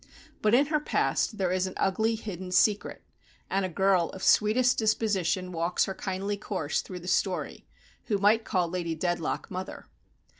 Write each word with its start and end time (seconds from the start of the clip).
But 0.41 0.55
in 0.55 0.65
her 0.73 0.79
past 0.79 1.37
there 1.37 1.51
is 1.51 1.67
an 1.67 1.75
ugly 1.77 2.15
hidden 2.15 2.49
secret; 2.51 3.03
and 3.51 3.63
a 3.63 3.69
girl 3.69 4.09
of 4.13 4.23
sweetest 4.23 4.79
disposition 4.79 5.51
walks 5.51 5.85
her 5.85 5.93
kindly 5.93 6.37
course 6.37 6.81
through 6.81 7.01
the 7.01 7.07
story, 7.07 7.67
who 8.05 8.17
might 8.17 8.43
call 8.43 8.67
Lady 8.67 8.95
Dedlock 8.95 9.51
"mother." 9.51 9.85